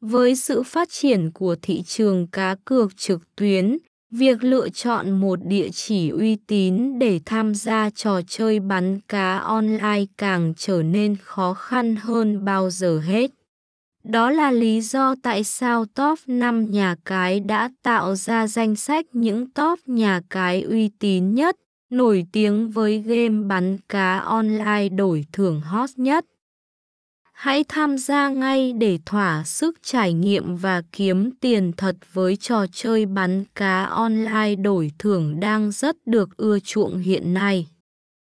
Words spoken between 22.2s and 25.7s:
tiếng với game bắn cá online đổi thưởng